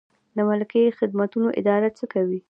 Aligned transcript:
د 0.35 0.37
ملکي 0.49 0.83
خدمتونو 0.99 1.47
اداره 1.59 1.89
څه 1.97 2.05
کوي؟ 2.13 2.39